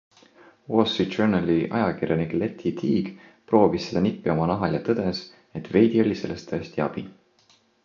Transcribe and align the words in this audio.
Wall 0.71 0.87
Street 0.91 1.13
Journali 1.17 1.57
ajakirjanik 1.79 2.33
Lettie 2.39 2.73
Teague 2.79 3.13
proovis 3.53 3.87
seda 3.91 4.03
nippi 4.07 4.33
oma 4.35 4.49
nahal 4.55 4.79
ja 4.81 4.81
tõdes, 4.89 5.23
et 5.61 5.73
veidi 5.77 6.05
oli 6.07 6.19
sellest 6.25 6.53
tõesti 6.55 6.87
abi. 6.91 7.09